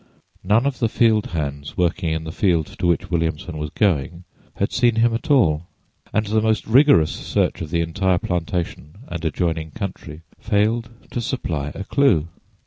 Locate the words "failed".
10.39-10.89